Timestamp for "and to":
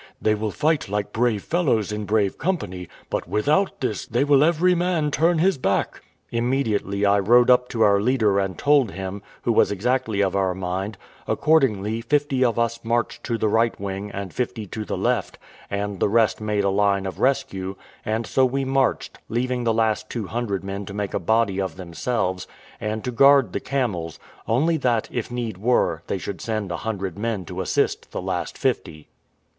22.79-23.11